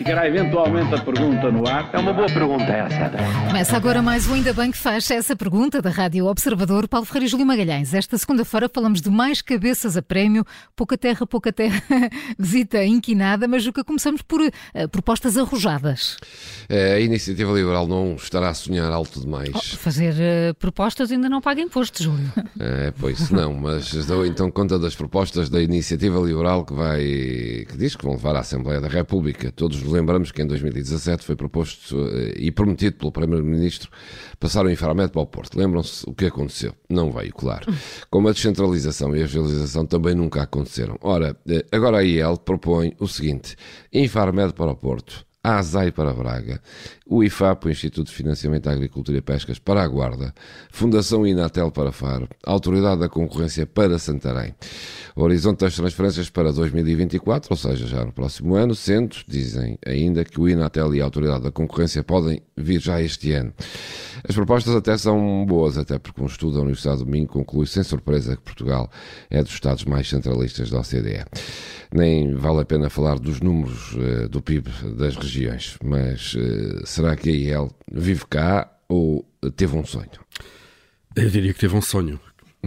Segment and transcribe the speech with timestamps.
[0.00, 1.90] Ficará eventualmente a pergunta no ar.
[1.92, 3.12] É uma boa pergunta essa.
[3.46, 7.26] Começa agora mais um Ainda Bem que faz essa pergunta da Rádio Observador, Paulo Ferreira
[7.26, 7.92] e Júlio Magalhães.
[7.92, 10.42] Esta segunda-feira falamos de mais cabeças a prémio,
[10.74, 11.82] pouca terra, pouca terra,
[12.38, 14.50] visita inquinada, mas o que começamos por uh,
[14.90, 16.16] propostas arrojadas.
[16.70, 19.50] A iniciativa liberal não estará a sonhar alto demais.
[19.54, 22.32] Oh, fazer uh, propostas ainda não paga imposto, Júlio.
[22.58, 27.76] É, pois não, mas dou então conta das propostas da iniciativa liberal que vai, que
[27.76, 29.52] diz que vão levar à Assembleia da República.
[29.52, 33.90] Todos lembramos que em 2017 foi proposto uh, e prometido pelo Primeiro-Ministro
[34.38, 35.58] passar o Infarmed para o Porto.
[35.58, 36.74] Lembram-se o que aconteceu?
[36.88, 37.72] Não veio, claro.
[38.10, 40.96] Como a descentralização e a agilização também nunca aconteceram.
[41.00, 41.36] Ora,
[41.70, 43.56] agora a IEL propõe o seguinte:
[43.92, 45.26] Infarmed para o Porto.
[45.42, 46.60] A ASAI para Braga,
[47.06, 50.34] o IFAP, o Instituto de Financiamento da Agricultura e Pescas, para a Guarda,
[50.70, 54.54] Fundação Inatel para Faro, Autoridade da Concorrência para Santarém.
[55.20, 60.24] O horizonte das transferências para 2024, ou seja, já no próximo ano, sendo, dizem ainda,
[60.24, 63.52] que o Inatel e a Autoridade da Concorrência podem vir já este ano.
[64.26, 67.82] As propostas até são boas, até porque um estudo da Universidade do Minho conclui sem
[67.82, 68.90] surpresa que Portugal
[69.28, 71.26] é dos Estados mais centralistas da OCDE.
[71.92, 77.14] Nem vale a pena falar dos números uh, do PIB das regiões, mas uh, será
[77.14, 80.08] que a IEL vive cá ou teve um sonho?
[81.14, 82.18] Eu diria que teve um sonho,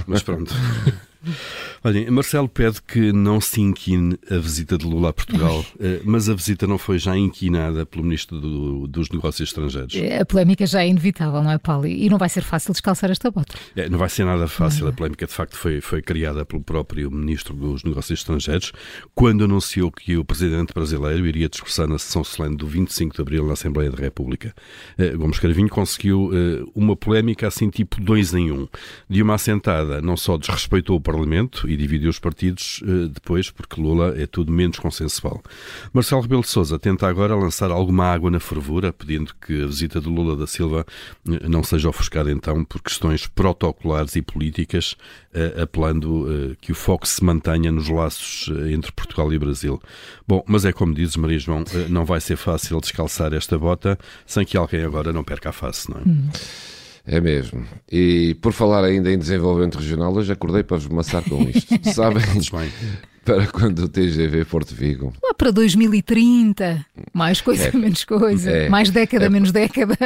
[0.06, 0.54] mas pronto.
[1.86, 6.30] Olhem, Marcelo pede que não se inquine a visita de Lula a Portugal, eh, mas
[6.30, 9.94] a visita não foi já inquinada pelo Ministro do, dos Negócios Estrangeiros.
[10.18, 11.86] A polémica já é inevitável, não é, Paulo?
[11.86, 13.54] E não vai ser fácil descalçar esta bota.
[13.76, 14.88] É, não vai ser nada fácil.
[14.88, 18.72] A polémica, de facto, foi, foi criada pelo próprio Ministro dos Negócios Estrangeiros,
[19.14, 23.46] quando anunciou que o Presidente brasileiro iria discursar na sessão solene do 25 de Abril
[23.46, 24.56] na Assembleia da República.
[24.98, 28.70] Eh, Gomes Cravinho conseguiu eh, uma polémica assim tipo dois em um.
[29.10, 34.14] De uma assentada, não só desrespeitou o Parlamento e os partidos uh, depois, porque Lula
[34.18, 35.42] é tudo menos consensual.
[35.92, 40.00] Marcelo Rebelo de Sousa tenta agora lançar alguma água na fervura, pedindo que a visita
[40.00, 40.86] de Lula da Silva
[41.28, 44.96] uh, não seja ofuscada então por questões protocolares e políticas,
[45.34, 49.82] uh, apelando que o foco se mantenha nos laços entre Portugal e Brasil.
[50.28, 54.46] Bom, mas é como dizes, Maria João, não vai ser fácil descalçar esta bota sem
[54.46, 56.02] que alguém agora não perca a face, não é?
[56.02, 56.30] Hum.
[57.06, 57.66] É mesmo.
[57.92, 61.74] E por falar ainda em desenvolvimento regional, hoje acordei para vos maçar com isto.
[61.94, 62.24] Sabem?
[63.24, 65.14] para quando o TGV Porto Vigo.
[65.24, 66.86] Lá para 2030.
[67.14, 68.52] Mais coisa, é, menos coisa.
[68.52, 69.98] É, Mais década, é, menos década.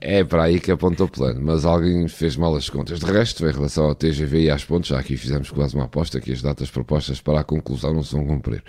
[0.00, 1.40] É para aí que aponta o plano.
[1.42, 3.00] Mas alguém fez mal as contas.
[3.00, 6.20] De resto, em relação ao TGV e às pontes, já aqui fizemos quase uma aposta
[6.20, 8.62] que as datas propostas para a conclusão não se vão cumprir.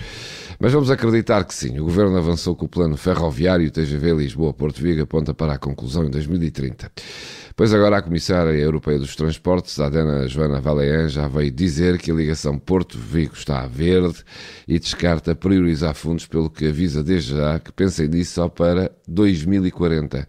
[0.60, 1.80] Mas vamos acreditar que sim.
[1.80, 6.10] O Governo avançou com o plano ferroviário TGV Lisboa-Porto Vigo aponta para a conclusão em
[6.10, 6.92] 2030.
[7.62, 12.10] Pois agora a Comissária Europeia dos Transportes, a Dana Joana Valean, já veio dizer que
[12.10, 14.24] a ligação Porto-Vigo está verde
[14.68, 20.28] e descarta priorizar fundos, pelo que avisa desde já que pensem nisso só para 2040.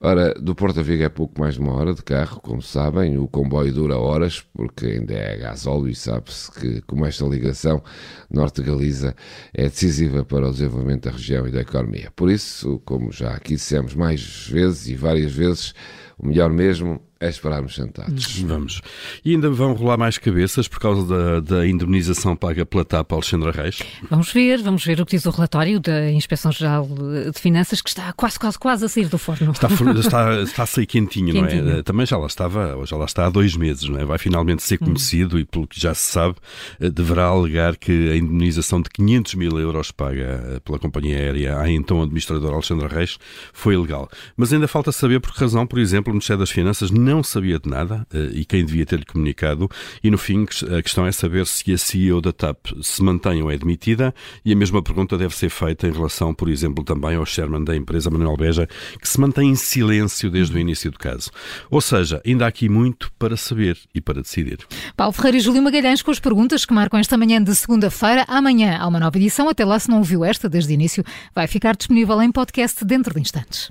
[0.00, 3.18] Ora, do Porto a Vigo é pouco mais de uma hora de carro, como sabem,
[3.18, 7.82] o comboio dura horas, porque ainda é gasóleo e sabe-se que, como esta ligação
[8.30, 9.14] Norte-Galiza
[9.52, 12.10] é decisiva para o desenvolvimento da região e da economia.
[12.16, 15.74] Por isso, como já aqui dissemos mais vezes e várias vezes,
[16.20, 18.40] o melhor mesmo é esperarmos sentados.
[18.40, 18.80] Vamos.
[19.22, 23.50] E ainda vão rolar mais cabeças por causa da, da indemnização paga pela TAP Alexandra
[23.50, 23.78] Reis?
[24.08, 26.88] Vamos ver, vamos ver o que diz o relatório da Inspeção Geral
[27.32, 29.52] de Finanças, que está quase, quase, quase a sair do forno.
[29.52, 29.68] Está,
[30.00, 31.82] está, está a sair quentinho, quentinho, não é?
[31.82, 34.04] Também já lá estava, já lá está há dois meses, não é?
[34.06, 34.86] Vai finalmente ser hum.
[34.86, 35.40] conhecido hum.
[35.40, 36.36] e, pelo que já se sabe,
[36.80, 41.58] eh, deverá alegar que a indemnização de 500 mil euros paga eh, pela companhia aérea
[41.58, 43.18] à então administradora Alexandra Reis
[43.52, 44.08] foi ilegal.
[44.38, 47.22] Mas ainda falta saber por que razão, por exemplo, o Ministério das Finanças não não
[47.22, 49.68] sabia de nada eh, e quem devia ter-lhe comunicado.
[50.02, 53.50] E no fim, a questão é saber se a CEO da TAP se mantém ou
[53.50, 54.14] é demitida.
[54.44, 57.76] E a mesma pergunta deve ser feita em relação, por exemplo, também ao chairman da
[57.76, 58.68] empresa, Manuel Beja,
[59.00, 61.30] que se mantém em silêncio desde o início do caso.
[61.70, 64.58] Ou seja, ainda há aqui muito para saber e para decidir.
[64.96, 68.24] Paulo Ferreira e Júlio Magalhães com as perguntas que marcam esta manhã de segunda-feira.
[68.28, 69.48] Amanhã há uma nova edição.
[69.48, 73.14] Até lá, se não ouviu esta desde o início, vai ficar disponível em podcast dentro
[73.14, 73.70] de instantes.